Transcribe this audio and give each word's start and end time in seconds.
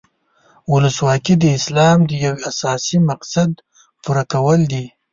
ولسواکي 0.71 1.35
د 1.41 1.45
اسلام 1.57 1.97
د 2.09 2.11
یو 2.25 2.35
اساسي 2.49 2.97
مقصد 3.09 3.49
پوره 4.03 4.23
کول 4.33 4.59
دي. 4.71 4.85